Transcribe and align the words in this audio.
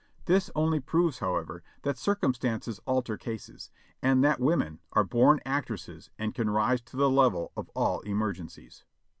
This 0.25 0.49
only 0.55 0.79
proves, 0.79 1.19
however, 1.19 1.61
that 1.83 1.95
circumstances 1.95 2.79
alter 2.87 3.17
cases; 3.17 3.69
and 4.01 4.23
that 4.23 4.39
women 4.39 4.79
are 4.93 5.03
born 5.03 5.39
actresses 5.45 6.09
and 6.17 6.33
can 6.33 6.49
rise 6.49 6.81
to 6.81 6.97
the 6.97 7.07
level 7.07 7.51
of 7.55 7.69
all 7.75 7.99
emergencies. 7.99 8.83